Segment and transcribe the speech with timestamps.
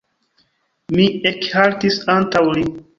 [0.95, 2.71] Mi ekhaltis antaŭ li.